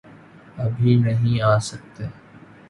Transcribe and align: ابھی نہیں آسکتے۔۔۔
ابھی 0.57 0.95
نہیں 0.95 1.41
آسکتے۔۔۔ 1.53 2.05